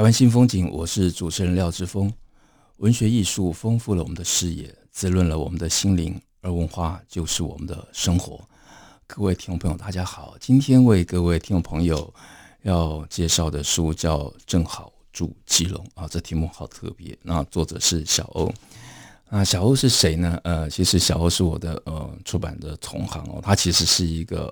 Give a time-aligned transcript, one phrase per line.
[0.00, 2.10] 台湾新风景，我是主持人廖志峰。
[2.78, 8.40] 文学艺术丰富了我们的视野，滋润了我们的心灵，而文化就是我们的生活。
[9.06, 12.10] 各位听众朋友，大家好，今天为各位听众朋友
[12.62, 17.14] 要介绍的书叫《正好住基隆》啊，这题目好特别。
[17.20, 18.50] 那作者是小欧。
[19.28, 20.40] 那小欧是谁呢？
[20.44, 23.38] 呃，其实小欧是我的呃出版的同行哦。
[23.42, 24.50] 他其实是一个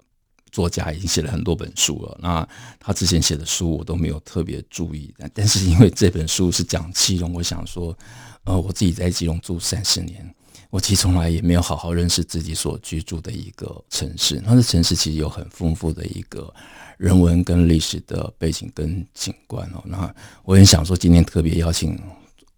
[0.50, 2.18] 作家，已经写了很多本书了。
[2.20, 7.96] 那他之前写的书我都没有特别注意，但是因为这本书是讲基隆，我想说，
[8.44, 10.34] 呃，我自己在基隆住三十年，
[10.70, 14.42] 我其实从来也没有好好认识自己所居住的一个城市。
[14.44, 16.52] 那这城市其实有很丰富的一个
[16.96, 19.82] 人文跟历史的背景跟景观哦。
[19.86, 21.98] 那我也想说，今天特别邀请。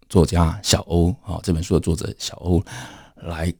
[0.09, 2.61] 作家小欧啊，这本书的作者小欧
[3.15, 3.53] 来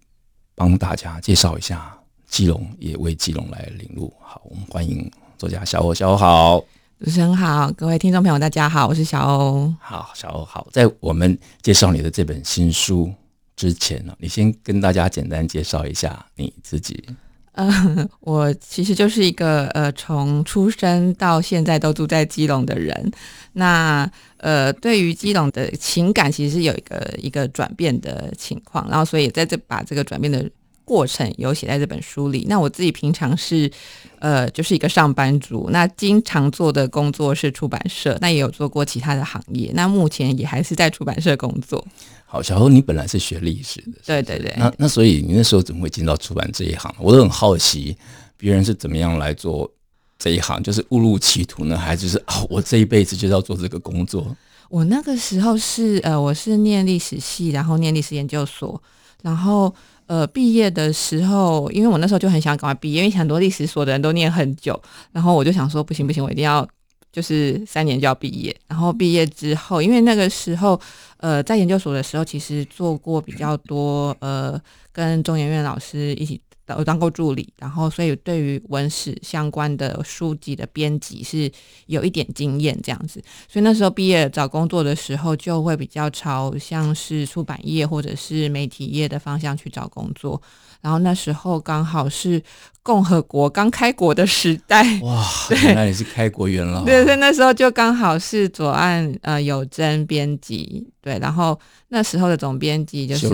[0.53, 1.97] 帮大家介绍一下
[2.31, 4.11] 基隆，也为基隆来领路。
[4.21, 5.93] 好，我们欢迎作家小欧。
[5.93, 6.59] 小欧好，
[7.03, 9.71] 主持人好，各位听众朋友大家好，我是小欧。
[9.81, 10.65] 好，小欧好。
[10.71, 13.13] 在我们介绍你的这本新书
[13.57, 17.03] 之前呢，你先跟大家简单介绍一下你自己。
[17.51, 17.69] 呃，
[18.21, 23.11] 我其实就是一个呃，从出生到现在都住在基隆的人。
[23.51, 28.88] 那呃，对于基隆的情感，其实是有一个一个转变的情况。
[28.89, 30.49] 然后，所以在这把这个转变的
[30.85, 32.45] 过程有写在这本书里。
[32.49, 33.71] 那我自己平常是
[34.19, 35.69] 呃，就是一个上班族。
[35.71, 39.72] 那经常做的工作是出版社，那也有做过其他的行业。
[39.73, 41.85] 那目前也还是在出版社工作。
[42.25, 44.53] 好，小欧，你本来是学历史的，对对对。
[44.57, 46.94] 那那所以你那时候怎么会进到出版这一行？
[46.97, 47.97] 我都很好奇，
[48.38, 49.69] 别人是怎么样来做
[50.17, 54.35] 这一行，就是误入歧途呢，还是就是啊、哦，我这一辈子就要做这个工作？
[54.69, 58.81] 我那个时候是呃，我是念历史系，然后念历史研究所，
[59.22, 59.75] 然后
[60.11, 64.77] 呃，毕业的时候，因为我那时候就很想赶快毕业，因为很多历史所的人都念很久，
[65.13, 66.67] 然后我就想说，不行不行，我一定要。
[67.13, 70.79] 就是三年就要毕业，然后毕业之后，因为那个时候，
[71.17, 74.57] 呃，在研究所的时候，其实做过比较多，呃，
[74.94, 76.39] 跟中研院老师一起
[76.75, 81.49] 当当过助理，然后所以对于文史相关的书籍的编辑是
[81.85, 90.41] 有一点经验这样子，所以那时候毕业找工作的时候，就会比较朝像是出版业或者是媒体业的方向去找工作。
[90.81, 92.41] 然后那时候刚好是
[92.81, 95.23] 共和国刚开国的时代，哇，
[95.63, 96.83] 原来你是开国元老。
[96.83, 103.28] 对，所以那时候就刚好是左岸呃有真编辑，对，然后那时候的总编辑就是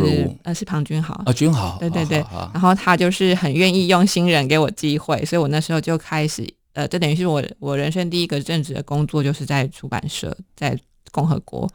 [0.43, 2.17] 呃是庞君豪啊，君豪，对对对，
[2.53, 10.79] 然后他就是很愿意用新人给我机会，所以我那时候就开始呃，这等于是我我人生第一个正职的工作，就是在出版社，在
[11.11, 11.69] 共和国。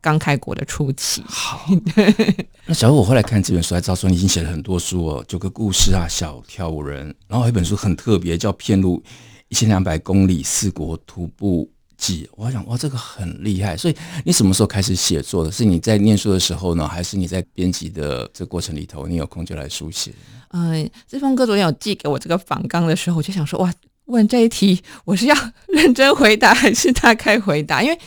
[0.00, 1.68] 刚开国的初期，好。
[2.66, 9.02] 那小欧，我后来看这本书，才知道说你已经写了很多书哦，九个故事啊，小跳舞人，然后还有一本书很特别，叫《遍路
[9.48, 12.24] 一千两百公里四国徒步记》。
[12.36, 13.76] 我想，哇，这个很厉害。
[13.76, 15.52] 所以你什么时候开始写作的？
[15.52, 20.10] 是你在念书的时候呢，还是你在编辑的这个过程里头，你有空就来书写？
[20.52, 23.70] 嗯，志峰哥昨天有寄给我这个访纲的时候，我就想说，哇。
[24.08, 25.36] 问这一题，我是要
[25.68, 27.82] 认真回答还是大概回答？
[27.82, 27.98] 因为，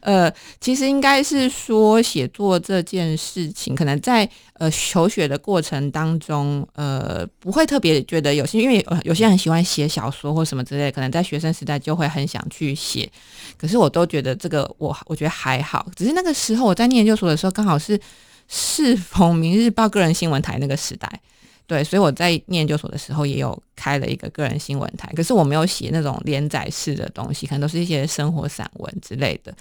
[0.00, 13.10] 呃，其实应该是说写作这件事情，可能在呃求学的过程当中，呃，不会特别觉得有些，因为有些人喜欢写小说或什么之类，可能在学生时代就会很想去写。
[13.56, 17.98] 可是我都觉得这个我我觉得还好，只是那个时候我在念研究所的时候，刚好是
[18.46, 21.20] 适逢《明日报》个人新闻台那个时代。
[21.68, 29.54] 对，所以我在念研究所的时候也有开了一个个人新闻台，可是我没有写那种连载式的东西，可能都是一些生活散文之类的。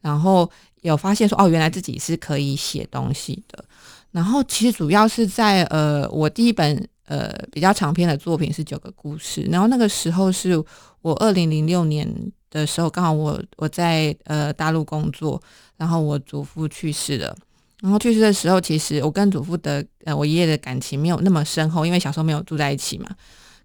[0.00, 3.62] 然后有发现说，哦，原来自己是可以写东西的。
[4.10, 10.56] 然后其实主要是在呃，我第一本呃比较长篇的作品是九个故事，然后那个时候是
[11.02, 12.10] 我二零零六年
[12.48, 15.38] 的时候，刚好我我在呃大陆工作，
[15.76, 17.36] 然后我祖父去世了。
[17.80, 23.08] 然后去世的时候，其实我跟祖父的呃，我爷爷的感情没有那么深厚，因为小时候没有住在一起嘛。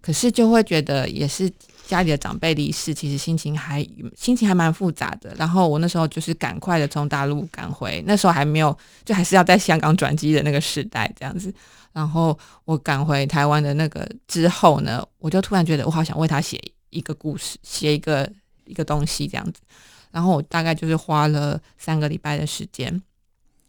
[0.00, 1.50] 可是就会觉得也是
[1.84, 3.84] 家里的长辈离世，其实心情还
[4.16, 5.34] 心情还蛮复杂的。
[5.36, 11.52] 然后我那时候就是赶快的从大陆赶回，那时候还没有，就还是要在香港转机的那个时代这样子。
[11.92, 16.60] 然后我赶回台湾的那个之后呢，我就突然觉得我好想为他写
[16.90, 18.30] 一个故事，写一个
[18.64, 19.60] 一个东西这样子。
[20.12, 23.02] 然后我大概就是花了三个礼拜的时间，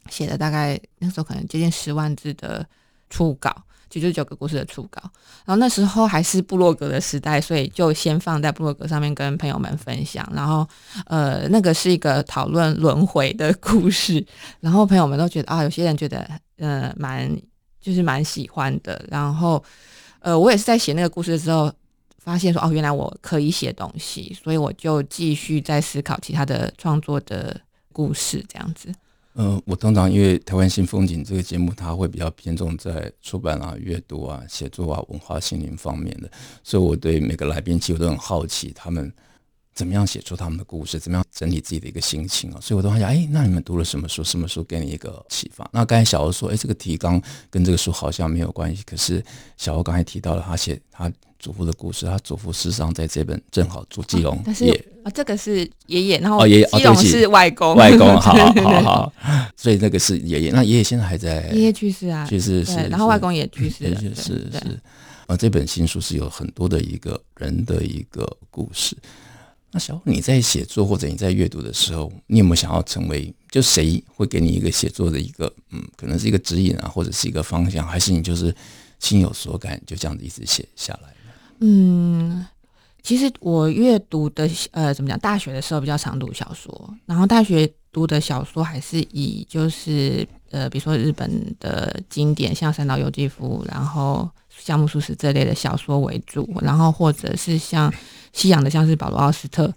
[0.08, 2.66] 写了大概那时候可能接近十万字的
[3.10, 3.54] 初稿，
[3.88, 5.00] 其实就是九个故事的初稿。
[5.44, 10.28] 然后那时候还是部落格的时代，所以就先放在部落格上面跟朋友们分享。
[10.34, 10.66] 然后
[11.06, 14.24] 呃，那个是一个讨论轮回的故事，
[14.60, 16.28] 然后朋友们都觉得啊，有些人觉得
[16.58, 17.30] 呃蛮
[17.80, 19.04] 就是蛮喜欢的。
[19.10, 19.62] 然后
[20.20, 21.72] 呃，我也是在写那个故事的时候。
[22.20, 27.58] 发现说哦，原来我可以写东西，所以我就继续在思考其他的创作的
[27.90, 28.92] 故事，这样子。
[29.34, 36.30] 嗯、呃，我通常因为台湾新风景这个节目，它会比较偏重在出版啊、阅读啊、写作啊、文化心灵方面的，
[36.64, 39.12] 所以我对每个来宾其实都很好奇，他们
[39.74, 42.58] 怎么样写出他们的故事，怎么样整理自己的一个心情啊。
[42.60, 44.24] 所以我都想，哎，那你们读了什么书？
[44.24, 45.68] 什么书给你一个启发？
[45.72, 49.24] 那刚才小欧说，哎，这个提纲跟这个书好像没有关系，可是
[49.56, 51.12] 小欧刚才提到了他写他。
[51.38, 54.64] 祖父的故事，他祖父事实上在这本正好住基隆，但是
[55.04, 58.32] 啊，这个是爷爷，然后爷爷基隆是外公，外公，好
[58.62, 59.12] 好好，
[59.56, 64.80] 所以那个是爷爷，那爷爷现在还在，爷爷去世啊，去世是，然后外公也去世了，是是是，
[65.26, 68.96] 啊，这本新书是有很多的一个人的一个故事。
[69.70, 73.32] 那小欧你在写作或者你在阅读的时候，你有没有想要成为？
[73.50, 78.54] 就谁会给你一个写作的一个，嗯，可能是一个指引啊，或者是一个方向，还是你就是
[78.98, 81.08] 心有所感，就这样子一直写下来？
[81.60, 82.46] 嗯，
[83.02, 85.18] 其实我阅读的呃，怎么讲？
[85.18, 97.92] 大学的时候比较常读小说，然后大学读的小说还是以就是呃，比如说日本的经典，像三岛由纪夫，然后夏目漱石这类的小说为主，然后或者是像
[98.32, 99.72] 西洋的，像是保罗奥斯特。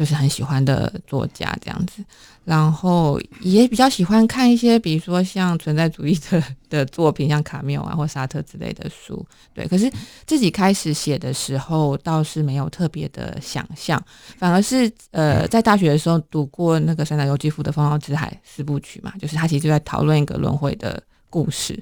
[0.00, 2.02] 就是很喜欢的作家这样子，
[2.42, 9.22] 然后也比较喜欢看一些，比如说像存在主义的的作品，像卡缪啊或沙特之类的书。
[9.52, 9.92] 对，可是
[10.24, 14.02] 自己开始写的时候，倒是没有特别的想象，
[14.38, 21.78] 反而是呃，在大学的时候读过那个三岛由纪夫的《风傲之海》四部曲嘛，就是他其实就在讨论一个轮回的故事。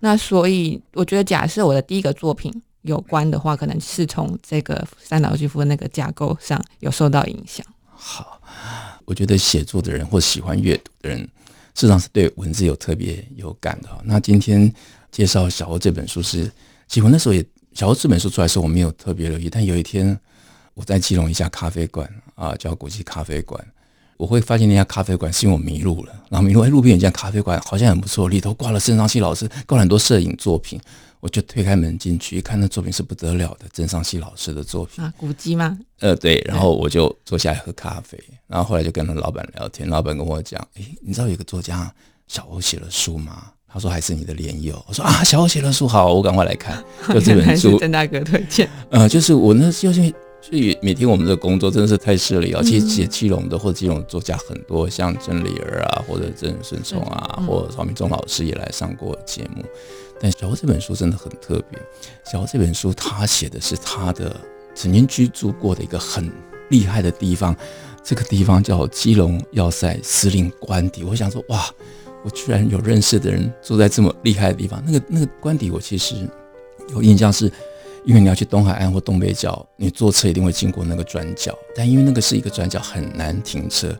[0.00, 2.50] 那所以我觉得，假设我的第一个作品。
[2.82, 7.64] 有关的话，可能是从这个三岛由纪夫那个架构上有受到影响。
[7.86, 8.40] 好，
[9.04, 11.28] 我觉得写作的人或喜欢阅读的人，事
[11.74, 13.88] 实上是对文字有特别有感的。
[14.04, 14.72] 那今天
[15.10, 16.50] 介绍小欧这本书是，
[16.86, 17.44] 其实那时候也
[17.74, 19.50] 小欧这本书出来的时候，我没有特别留意。
[19.50, 20.18] 但有一天
[20.74, 23.62] 我在基隆一家咖啡馆啊，叫国际咖啡馆，
[24.16, 30.80] 我会发现那家咖啡馆是因为我迷路了，然后迷路哎，路边有一家咖啡馆好像很不错，里头挂了郑尚熙老师，挂了很多摄影作品。
[31.20, 35.78] 我就推开门进去，一看那作品是不得了的，郑尚熙老师的作品啊，古籍吗？
[36.00, 41.92] 呃，对，然后我就坐下来喝咖啡，然后后来就跟他老板聊天，老板跟我讲，诶，你知道有个作家
[42.26, 43.52] 小欧写了书吗？
[43.66, 46.82] 他说还是你的连友，我说啊，小欧写了书，好，我赶快来看，
[47.12, 48.68] 就这本书，郑大哥推荐。
[48.90, 50.12] 呃，就是我那就是。
[50.40, 52.62] 所以每天我们的工作真的是太势利啊！
[52.62, 59.64] 其实写基隆的或者基隆作家很多，像郑丽儿啊，或者郑顺聪啊，或者曹明忠老师也来上过节目。
[60.20, 61.78] 但小欧这本书真的很特别。
[62.24, 64.34] 小欧这本书他写的是他的
[64.74, 66.30] 曾经居住过的一个很
[66.70, 67.56] 厉害的地方，
[68.02, 71.04] 这个地方叫基隆要塞司令官邸。
[71.04, 71.68] 我想说，哇，
[72.24, 74.82] 我居然有认识的人住在这么厉害的地方。
[74.86, 76.14] 那个那个官邸，我其实
[76.90, 77.50] 有印象是。
[78.04, 83.94] 因为你要去东海岸或东北角，你坐车一定会经过那个转角，但因为那个是一个转角，很难停车。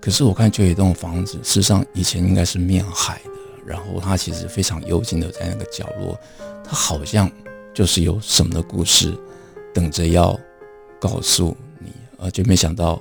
[0.00, 3.30] 可是我看就有一栋房子，事实上以前应该是面海的，
[3.68, 6.18] 然后它其实非常幽静的在那个角落，
[6.64, 7.30] 它好像
[7.74, 9.12] 就是有什么的故事
[9.74, 10.38] 等着要
[10.98, 11.92] 告诉你。
[12.16, 13.00] 而就没想到，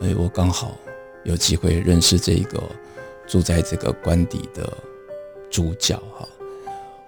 [0.00, 0.74] 哎，我刚好
[1.24, 2.62] 有机会认识这个
[3.26, 4.72] 住在这个官邸的
[5.50, 6.26] 主角哈。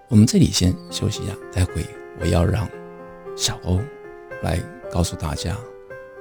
[0.08, 1.84] 我们这里先休息一下，待会
[2.20, 2.68] 我要让。
[3.36, 3.78] 小欧
[4.42, 4.60] 来
[4.90, 5.56] 告诉大家，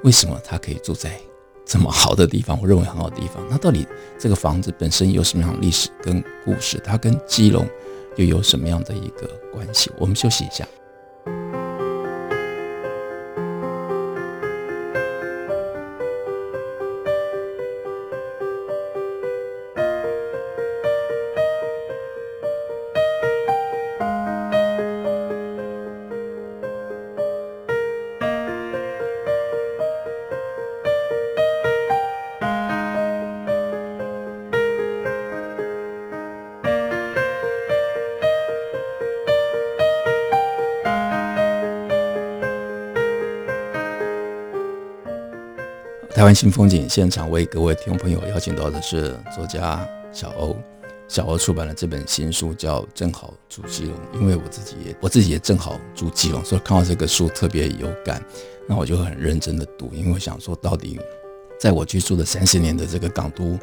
[0.04, 1.20] 为什么他可以住在
[1.68, 2.58] 这么好的地方？
[2.62, 3.46] 我认为很好的地方。
[3.50, 3.86] 那到底
[4.18, 6.82] 这个房子本身有什么样的历史跟故事？
[6.84, 7.68] 它跟基隆
[8.16, 9.92] 又有什么样的一个关系？
[9.98, 10.66] 我们休息一下。
[46.28, 50.58] 湾新风景现场为各位听众朋友邀请到的是作家小欧，
[51.08, 58.22] 小欧出版了这本新书叫《正好住基隆》，因为我自己也我自己也正好住基隆，所以看到这个书特别有感。
[58.68, 61.00] 那我就很认真的读，因为我想说，到底
[61.58, 63.58] 在我居住的三十年的这个港都，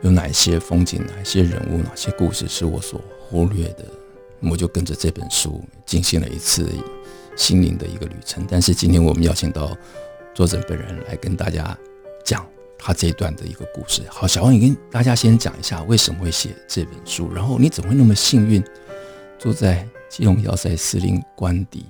[0.00, 3.84] 有哪些风景、哪些人物、哪些故事是我所忽略的？
[4.40, 6.70] 我就跟着这本书进行了一次
[7.36, 8.46] 心灵的一个旅程。
[8.50, 9.76] 但是今天我们邀请到
[10.34, 11.76] 作者本人来跟大家
[12.28, 12.46] 讲
[12.78, 14.02] 他这一段的一个故事。
[14.10, 18.62] 好，小王，你跟大家先讲一下为什么会写这本书，然后你怎么会那么幸运
[19.38, 21.86] 住在基隆要塞司令官邸？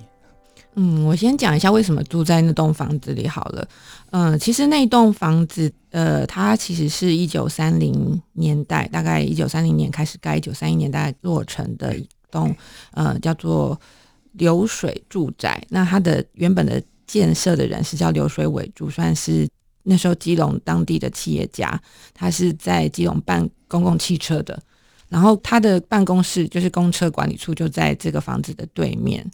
[0.75, 3.67] 嗯，我先讲一下为什么住在那栋房子里好了。
[4.11, 12.55] 嗯，其实那栋房子，呃，它其实是一九三零年代，大概一九三零年开始盖，一九三一年代落成的一栋，
[12.91, 13.77] 呃，叫做
[14.31, 15.61] 流水住宅。
[15.67, 19.45] 那它的原本的建设的人是叫流水尾助，算是
[19.83, 21.79] 那时候基隆当地的企业家，
[22.13, 24.61] 他是在基隆办公共汽车的，
[25.07, 29.25] 然后他的办公室就是公车管理处就在这个房子的对面。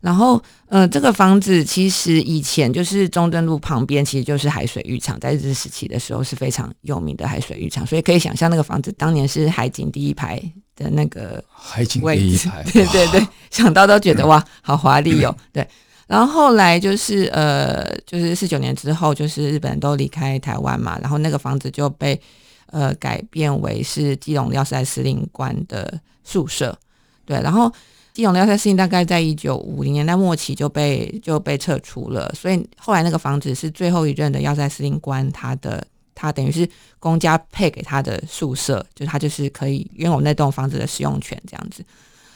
[0.00, 10.40] 然后，呃，这个房子其实以前就是中正路旁边，其实就是海水浴场，在日治时期的时候是非常有名的海水浴场，所以可以想象那个房子当年是海景第一排
[10.76, 15.34] 的那个海景第一排， 对对对，想到都觉得哇，好华丽哦。
[15.50, 15.66] 对，
[16.06, 22.20] 然后后来就是呃，就是四九年之后，就是日本人都离开台湾嘛，然后那个房子就被
[22.66, 26.78] 呃改变为是基隆要塞司令官的宿舍，
[27.24, 27.72] 对，然后。
[28.16, 36.66] 基隆要塞司令大概在一九五零年代末期就被就被撤除了，所以后来那个房子是最后一任的要塞司令官他的他等于是
[36.98, 41.84] 公家配给他的宿舍，就他就是可以拥有那栋房子的使用权这样子。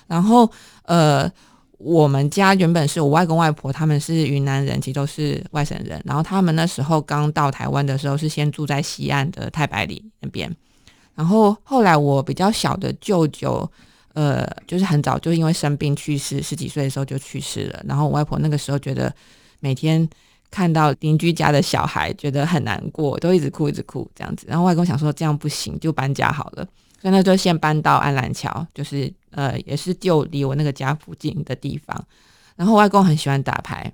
[0.07, 0.47] 然后
[0.83, 1.27] 呃，
[1.83, 6.01] 我们家原本是我外公外婆他们是云南人，其实都是外省人。
[6.05, 10.55] 然后他们那时候刚到台湾的时候是先住在西岸的太白里那边，
[11.15, 13.69] 然后后来我比较小的舅舅。
[14.13, 17.81] 呃，就是很早就因为生病去世，十几岁的时候就去世了。
[17.87, 19.11] 然后我外婆那个时候觉得
[19.61, 20.07] 每天
[20.51, 24.47] 看到邻居家的小孩，觉得很难过，都一直哭一直哭这样子。
[24.49, 26.67] 然后外公想说这样不行，就搬家好了。
[27.01, 32.07] 所以那就先搬到安澜桥，就是呃也是就离我那个家附近的地方。
[32.57, 33.93] 然后外公很喜欢打牌，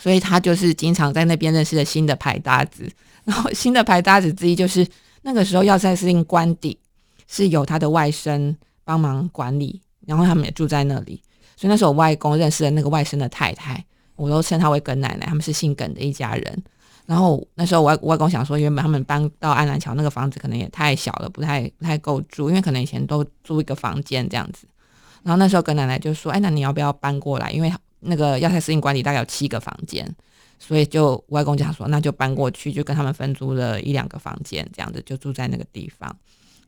[0.00, 2.90] 所以他就是经常在那边认识了新的牌搭子。
[3.24, 4.86] 然后新的牌搭子之一就是
[5.22, 6.78] 那个时候要塞司令官邸
[7.26, 8.56] 是有他的外甥。
[8.86, 11.18] 帮忙管理，然后他们也住在那里，
[11.56, 13.82] 所以那时候我外公认识了那个外甥的太太，
[14.14, 16.62] 我都称她为耿奶奶，他们是姓耿的一家人。
[17.06, 24.66] 然后那时候我外外公想说，原本他们搬到安澜桥那个房子可能也太小了，不太不太够住，因为可能以前都租一个房间这样子。
[25.22, 27.50] 然后那时候耿奶奶就说：“哎，那你要不要搬过来？
[27.50, 27.70] 因为
[28.00, 30.10] 那个要塞司令管理大概有七个房间，
[30.58, 36.14] 所以就外公就想说，那就搬过去，就跟他们分租了一两个房间，这样子就住在那个地方。”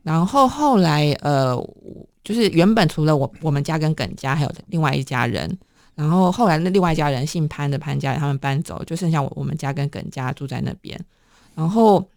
[0.03, 1.55] 然后后来，呃，
[2.23, 5.57] 就是原本除了我我们家跟耿家，还有另外一家人。
[5.97, 10.97] 然后后来那另外一家人姓潘的潘家人他们搬走，就剩下我我们家跟耿家住在那边。
[11.55, 12.07] 然后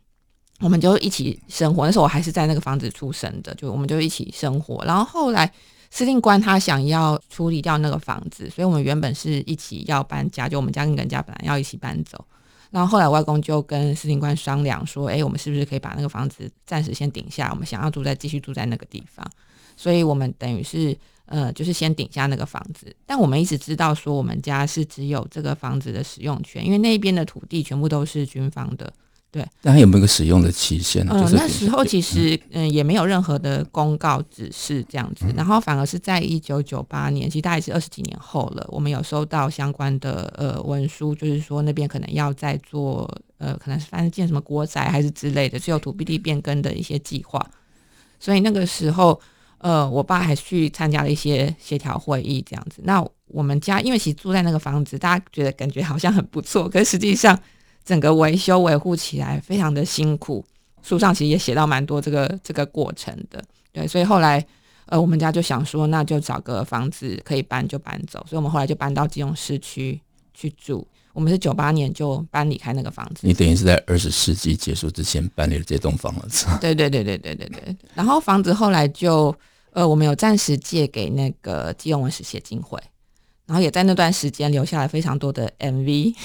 [0.60, 1.86] 我们就一起生活。
[1.86, 4.84] 那时候我还是在那个房子出生的，就我们就一起生活。
[4.84, 5.50] 然后后来
[5.90, 12.22] 司令官他想要处理掉那个房子，所以我们原本是一起要搬家，就我们家跟耿家本来要一起搬走。
[12.70, 17.50] 然后后来外公就跟司令官商量说：“哎，我们是不是可以把那个房子暂时先顶下？
[17.50, 19.28] 我们想要住在继续住在那个地方，
[19.76, 20.96] 所以我们等于是
[21.30, 22.94] 呃，就是先顶下那个房子。
[23.06, 28.92] 但我们一直知道说，我们家是只有这个房子的使用权，因为那边的土地全部都是军方的。”
[29.32, 31.12] 对，但它有没有一个使用的期限呢？
[31.14, 43.08] 呃，那时候其实嗯也没有任何的公告指示这样子，嗯、然后反而是在一九九八年，其实大概是二十几年后了，我们有收到相关的呃文书，就是说那边可能要再做
[43.38, 47.48] 呃，可能是反正建什么国宅还是之类的，是有土地变更的一些计划，
[48.18, 49.20] 所以那个时候
[49.60, 52.82] 呃，我爸还去参加了一些协调会议这样子。
[52.84, 57.38] 那我们家因为其实住在那个房子，大家觉得感觉好像很不错，可是实际上。
[57.82, 60.44] 整个维修维护起来非常的辛苦，
[60.82, 64.46] 书上其实也写到蛮多这个这个过程的，对，所以后来
[64.84, 69.98] 呃我们家就想说，那就找个房子可以搬就搬走，所以我们后来就搬到基隆市区
[70.34, 70.86] 去住。
[71.12, 73.26] 我们是九八年就搬离开那个房子。
[73.26, 76.46] 你等于是在二十世纪结束之前搬离了这栋房子。
[76.60, 77.76] 对对对对对对对。
[77.94, 79.34] 然后房子后来就
[79.72, 82.78] 呃我们有暂时借给那个基隆文史协进会，
[83.46, 86.14] 然后也在那段时间留下来非常多的 MV。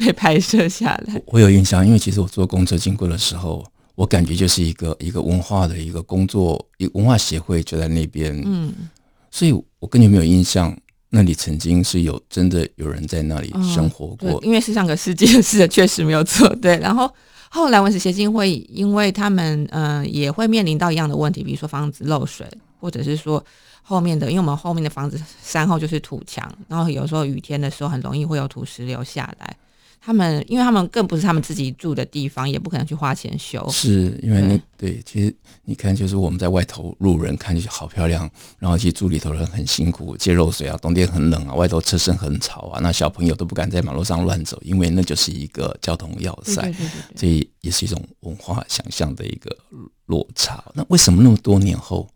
[0.00, 3.62] 被拍摄下来，我有印象，因为其实我坐公车经过的时候，
[3.94, 8.72] 我感觉就是一个一个文化的一个工作，一个文化协会就在那边，嗯，
[9.30, 10.74] 所以我跟你有没有印象，
[11.10, 16.78] 那里曾经是有真的有人在那里生活过，嗯、因为是上个世纪的事，确实没有错，对。
[16.78, 17.12] 然后
[17.48, 22.46] 后来文史协进会，因为他们嗯、呃、也会面临到一样的问题，比如说房子漏水，
[22.78, 23.44] 或者是说
[23.82, 29.56] 后面的，因为我们后面的房子山后就是土墙，然后有时候雨天的时候很容易会有土石流下来。
[30.02, 33.68] 他们，因为他们更不是他们自己住的地方，也不可能去花钱修。
[33.70, 38.28] 是因为那对，其实你看，就是我们在外头路人看起来好漂亮，
[38.58, 49.54] 然后其实住里头人很辛苦，接漏水啊，冬天很冷啊，外头车声很吵啊，那小朋友都不敢在马路上乱走，因为那就是一个交通要塞，对对对对，这也是一种文化想象的一个
[50.06, 50.64] 落差。
[50.74, 52.08] 那为什么那么多年后，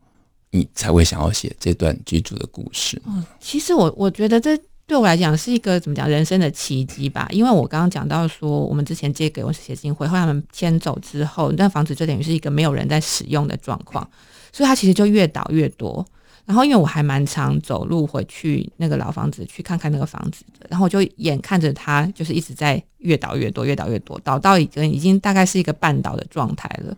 [0.50, 3.00] 你才会想要写这段居住的故事？
[3.06, 4.58] 嗯，其实我我觉得这。
[4.86, 14.06] 对我来讲是一个怎么讲人生的奇迹吧，因为我刚刚讲到说，我们之前借给我协进会，后来他们迁走之后，那房子就等于是一个没有人在使用的状况，
[14.52, 16.06] 所以它其实就越倒越多。
[16.44, 26.94] 然后因为我还蛮常走路回去那个老房子去看看那个房子的，然后我就眼看着它就是一直在越倒越多，越倒越多，倒到已经已经大概是一个半倒的状态了。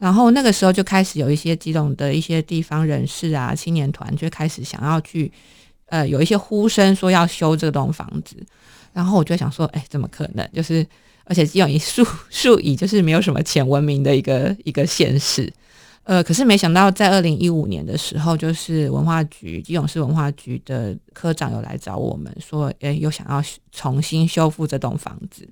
[0.00, 5.30] 然后那个时候就开始有一些基隆的一些地方人士啊，青年团就开始想要去。
[5.88, 8.36] 呃，有一些呼声说要修这栋房子，
[8.92, 10.48] 然后我就想说，哎，怎么可能？
[10.52, 10.86] 就是
[11.24, 15.52] 而且基永以数 数以就是没有什么钱闻名的一个一个县市，
[16.04, 23.42] 呃，可是没想到在二零一五年的时候，就是文化局基隆市文化局的科长有来找我们说，哎，又想要
[23.72, 25.48] 重新修复这栋房子。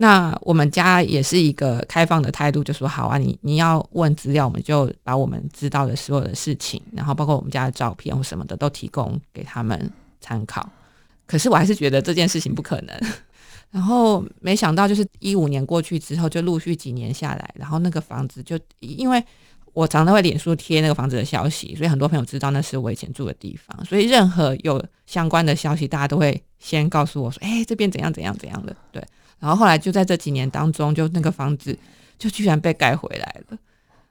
[0.00, 9.90] 那我们家也是一个开放的态度，就说好啊，你你要问资料，我们就把我们知道的所有的事情，然后包括我们家的照片或什么的都提供给他们
[10.20, 10.70] 参考。
[11.26, 12.96] 可是我还是觉得这件事情不可能。
[13.72, 19.20] 然后没想到，就是一五年过去之后，就陆续几年下来，然后那个房子就因为
[19.72, 29.04] 我常常会脸书贴那个房子的消息，所以很多朋友知道那是我以前住的地方，所以任何有相关的消息，大家都会先告诉我说：“哎，这边怎样怎样怎样的。”对。
[29.38, 31.76] 然后后来就在这几年当中，就那个房子
[32.18, 33.58] 就居然被盖回来了。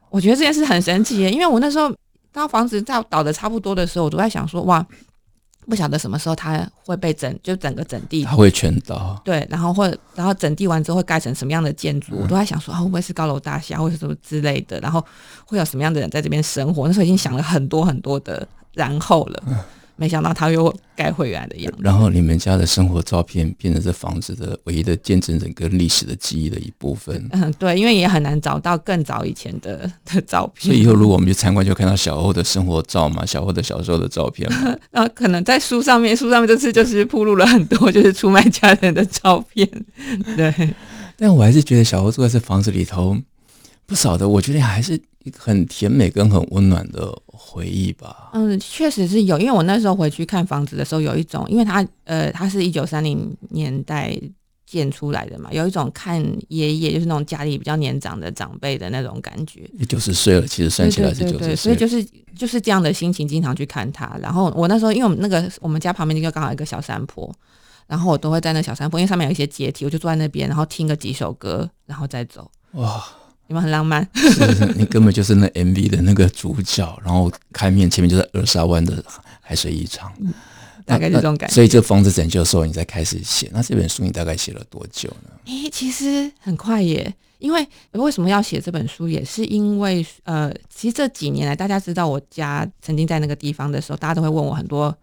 [0.09, 1.93] 我觉得这件事很神奇耶，因为我那时候
[2.31, 4.85] 当房子在倒的差不多的时候，我都在想说，哇，
[5.67, 9.21] 不晓得什么时候它会被整，就整个整地，它会全倒。
[9.25, 14.79] 对，然后会然后整地完之后会盖成什么样的建筑，我都在想说，啊，会不会是高楼大厦或者什么之类的？
[14.79, 15.05] 然后
[15.45, 16.87] 会有什么样的人在这边生活？
[16.87, 19.43] 那时候已经想了很多很多的然后了。
[19.97, 21.79] 没想到他又盖回原来的样子。
[21.81, 27.27] 然后你们家的生活照片变成这房子的唯一的见证人跟历史的记忆的一部分。
[27.31, 30.67] 嗯，对，因为也很难找到更早以前的 的照片。
[30.67, 34.75] 所以以后如果我们去参观，就看到小欧的生活照嘛，小欧的小时候的照片嘛。
[34.91, 39.67] 然后可能在书上面，书上面这次就是铺露了很多， 就是出卖家人的照片。
[40.35, 40.53] 对，
[41.17, 43.17] 但我还是觉得小欧住在这房子里头，
[43.87, 45.01] 不少的，我觉得还是
[45.35, 47.11] 很甜美跟很温暖的。
[47.39, 54.19] 回忆吧，嗯，确实是有，因为我那时候回去看房子的时候，有一种，因为它，呃，它是一九三零年代
[54.65, 56.19] 建出来的嘛，有一种看
[56.49, 59.69] 爷爷，就是那种家里比较年长的长辈的那种感觉。
[59.77, 62.03] 也九十岁了，其实算起来是九十岁，所以就是
[62.35, 64.17] 就是这样的心情，经常去看他。
[64.19, 67.31] 然后我那时候，因为我们那个我们家旁边就刚好一个小山坡，
[67.85, 72.49] 然后我都会在那小山坡，因为上面有一些阶梯，我就坐在那边，然后听个几首歌，然后再走。
[72.71, 73.03] 哇。
[73.47, 79.03] 你们很浪漫，是是，你根本就是那 MV 的那个主角，然后开面前面就是二沙湾的
[79.41, 80.33] 海水浴场，嗯，
[80.85, 81.55] 大概这种感觉。
[81.55, 83.49] 所以这房子拯救的时候，你才开始写。
[83.53, 85.31] 那这本书你大概写了多久呢？
[85.45, 94.95] 诶，其实很快耶，因为为什么要写这本书，也是因为呃，其实这几年来，大家知道我家曾经在那个地方的时候，大家都会问我很多。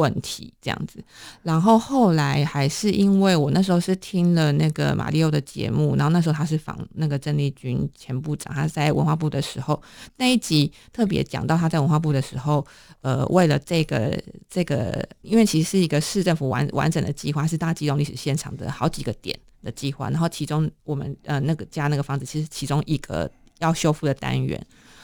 [0.00, 1.04] 问题这样子，
[1.42, 9.80] 然后后来还是因为我那时候是听了那个马力欧的节目，然后那时候他是访那个郑丽君前部长，他在文化部的时候
[10.16, 12.66] 那一集特别讲到他在文化部的时候，
[13.02, 24.58] 呃，为了这个这个，因为其实是一个市政府完完整的计划，是大基隆历史现场的好几个点的计划，然后其中我们呃那个家那个房子其实其中一个要修复的单元，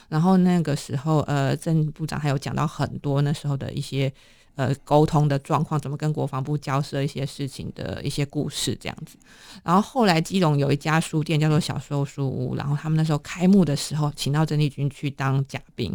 [0.09, 4.11] 然后那个时候呃郑部长还有讲到很多那时候的一些。
[4.57, 9.17] 呃，沟通的状况，怎么跟国防部交涉一些事情的一些故事这样子。
[9.63, 15.93] 然后后来基隆有一家书店叫做小时候书屋，然后他们那时候开幕的时候，请到郑丽君去当嘉宾。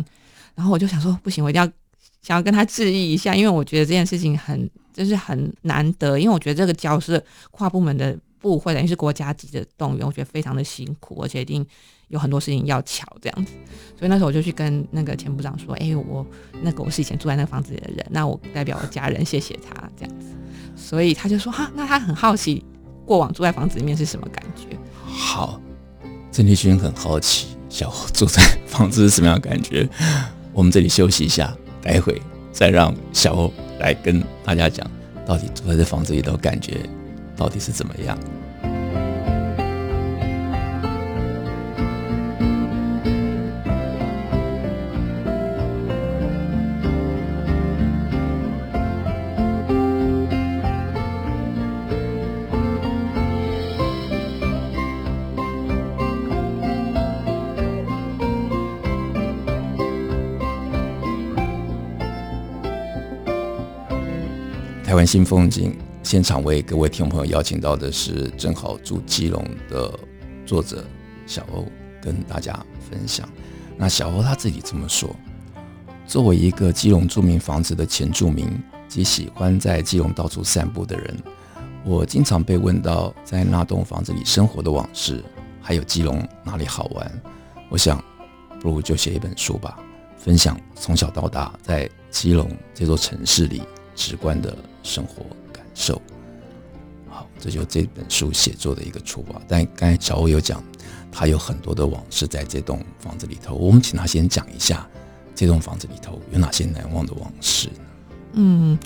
[0.54, 1.68] 然后我就想说，不行，我一定要
[2.22, 11.66] 想要跟他致意一下，因为我觉得这件事情很就是很难得，因为我觉得这个交涉跨部门的部会等于是国家级的动员，我觉得非常的辛苦，而且一定。
[12.12, 13.54] 有很多事情要巧这样子，
[13.98, 16.26] 所以那时候我就去跟那个前部长说：“哎、我
[16.62, 20.28] 那个我是以前住在那个房子里的人，那我代表我家人谢谢他这样子。”
[20.76, 22.64] 所以他就说：“哈，那他很好奇
[23.06, 25.60] 过往住在房子里面是什么感觉。”好，
[26.32, 29.88] 郑丽君很好奇小欧住在房子是什么样的感觉。
[30.54, 32.22] 我们这里休息一下，待会
[32.52, 34.86] 再让小欧来跟大家讲，
[35.26, 36.80] 到底住在这房子里的感觉
[37.38, 38.18] 到底是怎么样。
[65.02, 69.92] 湾新风景现场为各位听众朋友邀请到的是正好住基隆的
[70.46, 70.86] 作者
[71.26, 71.66] 小欧，
[72.00, 72.54] 跟大家
[72.88, 73.28] 分享。
[73.76, 75.10] 那小欧他自己这么说：
[76.06, 78.48] 作为一个基隆著名房子的前住民
[78.88, 81.18] 及喜欢在基隆到处散步的人，
[81.84, 85.24] 我经常被问到在那栋房子里生活的往事，
[85.60, 87.22] 还有基隆哪里好玩。
[87.70, 88.00] 我想，
[88.60, 89.80] 不如就写一本书吧，
[90.16, 93.64] 分享从小到大在基隆这座城市里
[93.96, 96.02] 直观的生活感受。
[97.10, 99.42] 好，这就这本书写作的一个出发。
[99.48, 100.64] 但刚才小欧有讲，
[101.12, 103.56] 他有很多的往事在这栋房子里头。
[103.56, 104.88] 我们请他先讲一下
[105.36, 107.70] 这栋房子里头有哪些难忘的往事。
[108.34, 108.78] 嗯，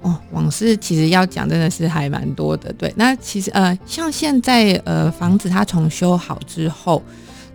[0.00, 2.72] 哦，往事其实要讲真的是还蛮多的。
[2.74, 7.02] 对，那其实呃，像现在呃，房子它重修好之后。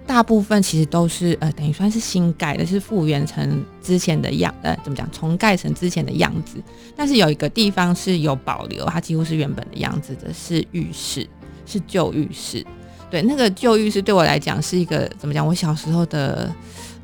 [0.06, 5.10] 大部分其实都是呃，等于算是新盖的，是复原成之前的样，呃，怎么讲？
[5.12, 6.62] 重盖成之前的样子。
[6.98, 11.26] 但是有一个地方是有保留，它几乎是原本的样子的，是浴室，
[11.66, 12.66] 是旧浴室。
[13.10, 15.46] 对，那个旧浴室对我来讲是一个怎么讲？
[15.46, 16.54] 我小时候的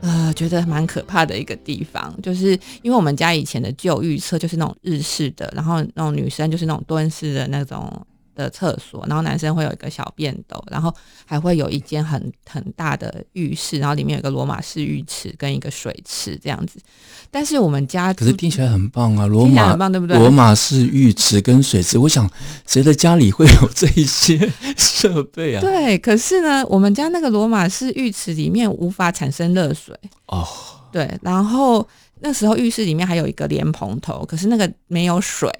[0.01, 8.05] 呃，觉得蛮可怕的一个地方，就是因为我们家以前的旧浴室就是那种日式的，然后那种女生就是那种蹲式的那种。
[8.38, 10.93] 的厕所，然后男生会有一个小便斗，然后
[11.26, 16.80] 还会有一间很很大的浴室，然后里面有一个罗马式浴池跟一个水池这样子。
[17.32, 20.17] 但是我们家可是听起来很棒啊，罗马很棒，对不对？
[20.17, 22.30] 罗马式浴池跟水池，我想
[22.65, 25.62] 谁的家里会有这一些 设备啊？
[25.62, 29.93] 对，可是呢，我们家那个罗马式浴池里面无法产生热水
[30.28, 30.47] 哦。
[30.91, 31.86] 对，然后
[32.21, 35.52] 那时候浴室里面还有一个莲蓬头，可是那个没有水。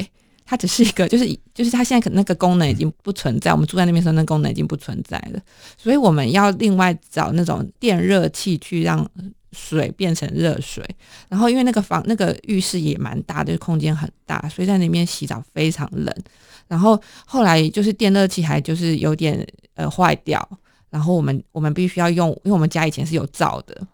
[0.50, 3.52] 它只是一个， 就是就是它现在可那个功能已经不存在。
[3.52, 5.42] 我们住在那边时候，那功能已经不存在了，
[5.78, 9.06] 所以我们要另外找那种电热器去让
[9.52, 10.82] 水变成热水。
[11.28, 16.16] 然后因为那个房那个浴室也蛮大的，空间很大，所以在那边洗澡非常冷。
[16.70, 20.48] 然后后来就是电热器还就是有点呃坏掉，
[20.90, 23.86] 然后我们我们必须要用，因为我们家以前是有灶的，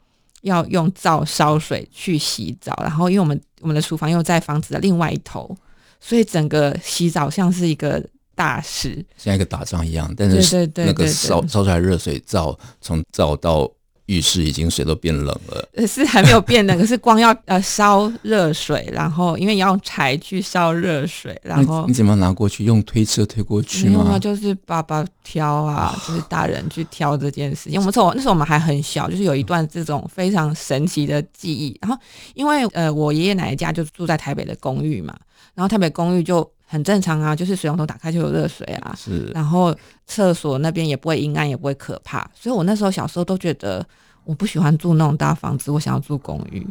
[0.42, 2.78] 要用灶烧水去洗澡。
[2.84, 5.58] 然后因为我们我们的厨房又在房子的另外一头。
[6.06, 8.04] 所以整个洗澡像是一个
[8.36, 10.14] 大事，像一个打仗一样。
[10.18, 13.72] 但是那个烧烧出来热水灶，从灶到
[14.08, 15.88] 浴室已经水都变冷了。
[15.88, 22.66] 是还没有变冷，可是光要呃烧热水，然后因为要用柴去烧热水，然后你，你怎么拿过去？
[22.66, 24.04] 用推车推过去吗？
[24.04, 27.70] 没有，就是爸爸挑啊，就是大人去挑这件事。
[27.70, 31.78] 情我们从那时候我们还很小，就是有一段这种非常神奇的记忆。
[31.82, 31.98] 然后
[32.34, 35.16] 因为呃我爷爷奶奶家就住在台北的公寓嘛。
[35.56, 38.96] 然后台北公寓就很正常啊，就是水龙头打开就有热水啊。
[38.98, 39.26] 是。
[39.34, 39.76] 然后
[40.08, 42.30] 厕所那边也不会阴暗，也不会可怕。
[42.34, 43.86] 所以我那时候小时候都觉得
[44.24, 46.66] 我不喜欢住那种大房子，我想要住公寓。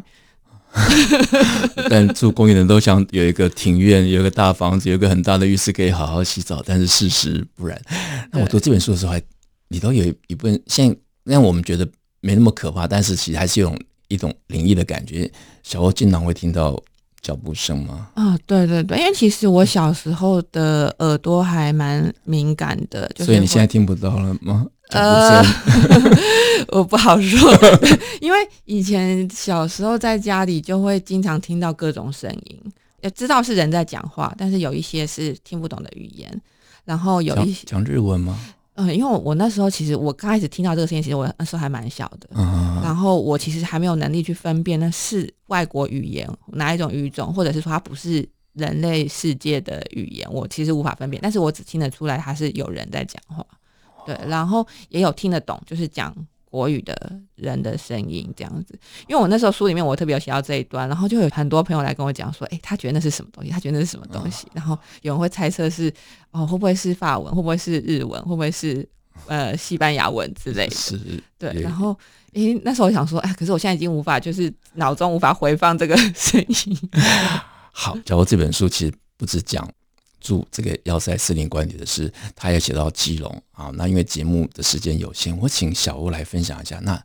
[1.89, 6.61] 但住公寓的人都想有一个庭院，有一个大房子，有一个很大的浴室可以好好洗澡。
[6.65, 7.79] 但是事实不然。
[8.31, 9.25] 那我读这本书的时候还，还
[9.69, 11.87] 里头有一部分，现在让我们觉得
[12.19, 13.73] 没那么可怕，但是其实还是有
[14.07, 15.31] 一种灵异的感觉。
[15.61, 16.77] 小欧经常会听到。
[17.23, 18.09] 脚步声吗？
[18.13, 24.67] 啊、哦，对对对，因为其实我小时候的耳朵还蛮敏感的，就是，所以你现在听不到了吗？
[24.91, 25.41] 呃，
[26.69, 27.51] 我不好说，
[28.21, 32.61] 因为以前小时候在家里就会经常听到各种声音，
[33.01, 36.29] 也知道是人在讲话，但是有一些是听不懂的语言，
[36.85, 38.37] 然后有一些讲日文吗？
[38.75, 53.45] 嗯，因为我我那时候其实我刚开始听到这个声音，其实我那时候还蛮小的，嗯，然后我其实还没有能力去分辨那是外国语言哪一种语种，或者是说它不是人类世界的语言，我其实无法分辨，但是我只听得出来它是有人在讲话，
[54.05, 56.13] 对，然后也有听得懂，就是讲。
[56.53, 63.49] 国语的人的声音这样子，因为我那时候书里面我特别有写到这一段，然后就有很多朋友来跟我讲说，哎、欸，他觉得那是什么东西？
[63.49, 64.45] 他觉得那是什么东西？
[64.53, 65.91] 然后有人会猜测是
[66.29, 67.33] 哦，会不会是法文？
[67.33, 68.21] 会不会是日文？
[68.21, 68.87] 会不会是
[69.25, 70.75] 呃西班牙文之类的？
[70.75, 70.99] 是，
[71.39, 71.59] 对。
[71.59, 71.97] 然后，
[72.33, 76.77] 诶，那时候我想说，哎，可是我现在已经无法，就是脑中无法回放这个声音。
[77.73, 79.67] 好，假如这本书其实不止讲。
[80.23, 83.69] 住这个要塞司令官邸的事，他也写到基隆啊。
[83.75, 86.99] 那因为节目的时间有限，我请小欧来分享一下，那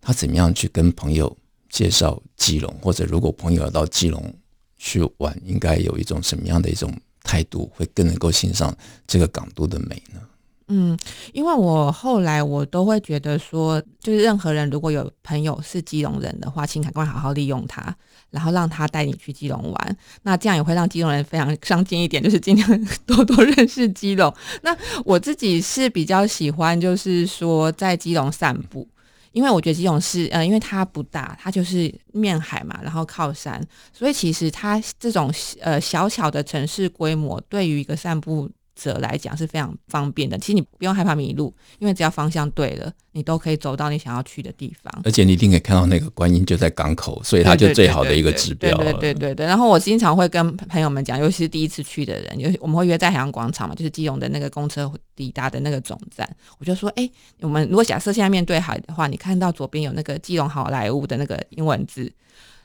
[0.00, 1.34] 他怎么样去跟朋友
[1.70, 4.34] 介绍基隆，或者如果朋友要到基隆
[4.76, 6.92] 去玩，应该有一种什么样的一种
[7.22, 10.20] 态度，会更能够欣赏这个港都的美呢？
[10.68, 10.96] 嗯，
[11.32, 17.94] 因为我后来我都会觉得说，就是任何人如果有朋友是基隆人的话，请赶快好好利用他，
[18.30, 19.96] 然后让他带你去基隆玩。
[20.22, 24.32] 那这样也会让基隆人非常上进一点，就是尽量 多多认识基隆。
[24.62, 28.86] 那我自己是比较喜欢，就是说在基隆散步。
[29.32, 45.02] 因为我觉得基隆是呃，因为它不大，它就是面海嘛，然后靠山，所以其实它这种呃小巧的城市规模，对于一个散步者来讲是非常方便的，其实你不用害怕迷路，因为只要方向对了，你都可以走到你想要去的地方。
[45.04, 48.76] 而且你一定可以看到那个观音就在港口，所以它就最好的一个指标。
[48.78, 49.46] 对对对对。
[49.46, 56.28] 然后我经常会跟朋友们讲，尤其是第一次去的人，尤其我们会约在海洋广场嘛，就是基隆的那个公车抵达的那个总站。
[56.58, 57.10] 我就说，哎，
[57.40, 62.12] 我们如果假设现在面对海的话，你看到左边有那个基隆好莱坞的那个英文字，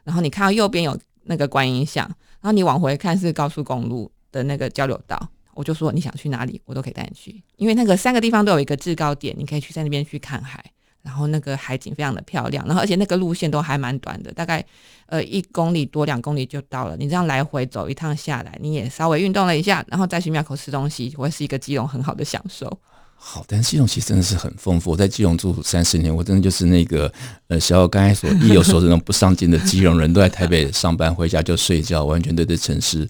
[0.04, 5.30] 然后你看到右边有那个观音像，然后你往回看是高速公路的那个交流道。
[5.56, 10.64] 我就说你想去哪里，我都可以带你去，因为那个三个地方都有一个制高点，你可以去在那边去看海，
[11.02, 14.66] 然后那个海景非常的漂亮，然后而且那个路线都还蛮短的，大概
[15.08, 16.96] 呃一公里多两公里就到了。
[16.98, 22.80] 你这样来回走一趟下来，你也稍微运动了一下，然后再去庙口吃东西，会是一个基隆很好的享受。
[23.16, 24.92] 好，但是基隆其实真的是很丰富。
[24.92, 27.10] 我在基隆住三十年，我真的就是那个
[27.48, 33.08] 呃，小欧刚才所一有说这种不上进的基隆人，都在台北上班回家就睡觉，完全对这城市。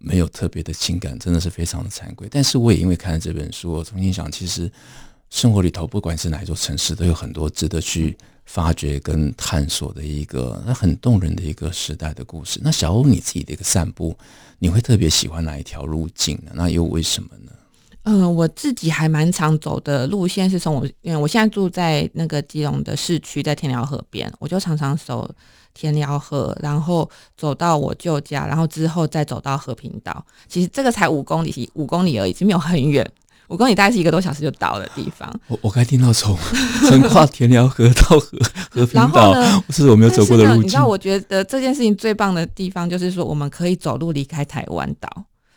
[0.00, 2.26] 没有特别的情感，真的是非常的惭愧。
[2.30, 4.70] 但是我也因为看了这本书，我重新想，其实
[5.28, 12.58] 生活里头，不管是哪一座城市，都有很多值得去发掘跟探索的一个那很动人的一个时代的故事。
[12.64, 14.16] 那小欧你自己的一个散步，
[14.58, 16.52] 你会特别喜欢哪一条路径呢？
[16.54, 17.52] 那又为什么呢？
[18.04, 25.30] 嗯、我自己还蛮常走的路线是从我，因为我现在住在那个基隆的市区，在天寮河边，我就常常走。
[25.74, 30.24] 田寮河，然后走到我舅家，然后之后再走到和平岛。
[30.48, 33.08] 其实这个才五公里，五公里而已，其实没有很远。
[33.48, 35.28] 五公里大概是一个多小时就到的地方。
[35.48, 38.38] 我我刚听到从横跨田寮河到和
[38.70, 39.34] 和平岛，
[39.70, 40.62] 是我没有走过的路径。
[40.62, 45.08] 你知道，我觉得这件事情最棒的地方就是说，我们可以走路离开台湾岛，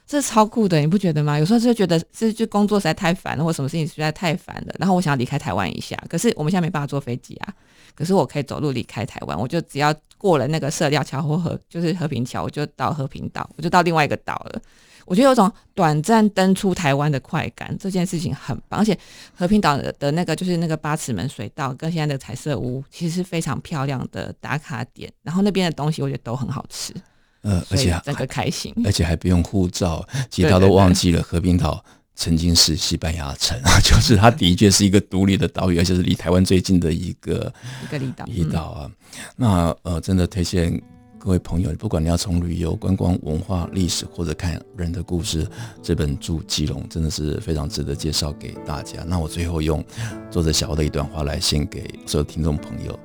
[0.07, 1.37] 这是超酷的，你不觉得吗？
[1.37, 7.53] 有时候就觉得这就工作实在太烦了，或什么事情实在太烦了，然后我想要离开台湾一下，可是我们现在没办法坐飞机啊。
[7.95, 14.61] 可是我可以走路离开台湾，我就只要过了那个社寮桥或和就是和平桥，我就到和平岛，我就到另外一个岛了。
[15.05, 18.79] 我觉得有种短暂登出台湾的快感，这件事情很棒。
[18.79, 18.97] 而且
[19.35, 25.11] 和平岛的那个就是那个八尺门水道跟现在的彩色屋，其实是非常漂亮的打卡点。
[25.21, 26.93] 然后那边的东西我觉得都很好吃，
[27.41, 31.83] 呃，而且整个开心，而且还不用护照，其他都忘记了和平岛。
[32.15, 37.51] 曾经是西班牙城啊， 就是它的确是一个独立的岛屿，而且是离台湾最近的一个
[37.83, 38.25] 一个离岛。
[38.27, 38.91] 离岛啊，
[39.35, 40.81] 那呃，真的推荐
[41.17, 45.47] 各位朋友，不管你要从旅游、观光、文化、历史，或者看人的故事，
[45.81, 49.03] 这本《住基隆》真的是非常值得介绍给大家。
[49.07, 49.83] 那我最后用
[50.29, 52.99] 作者小欧的一段话来献给所有听众朋友，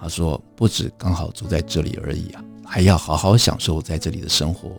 [0.00, 4.72] 他说：“不止刚好住在这里而已啊，还要好好享受在这里的生活。”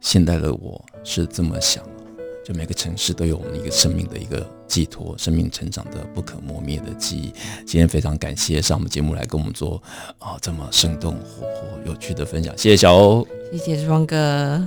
[0.00, 1.84] 现在的我是这么想。
[2.46, 7.32] 就每个城市都有我们一个生命的一个寄托生命成长的不可磨灭的记忆。
[7.66, 9.82] 今天非常感谢上我们节目来跟我们做
[10.20, 13.26] 啊这么生动活泼有趣的分享谢谢小欧。
[13.50, 14.64] 谢谢庄哥。